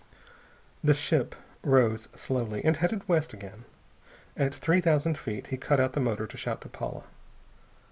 [0.83, 3.65] The ship rose slowly, and headed west again.
[4.35, 7.03] At three thousand feet he cut out the motor to shout to Paula.